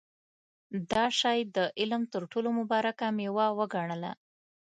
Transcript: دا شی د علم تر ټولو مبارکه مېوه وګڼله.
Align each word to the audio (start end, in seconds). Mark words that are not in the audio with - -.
دا 0.91 1.05
شی 1.19 1.39
د 1.55 1.57
علم 1.79 2.01
تر 2.13 2.21
ټولو 2.31 2.49
مبارکه 2.59 3.05
مېوه 3.17 3.47
وګڼله. 3.59 4.11